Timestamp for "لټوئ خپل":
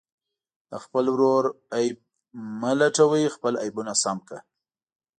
2.79-3.53